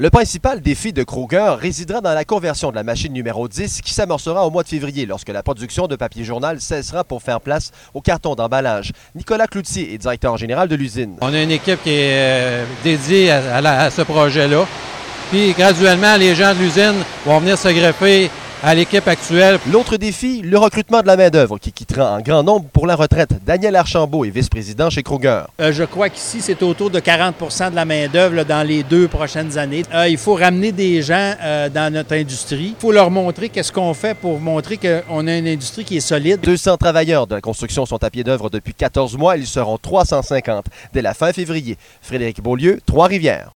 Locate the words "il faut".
30.08-30.34, 32.76-32.92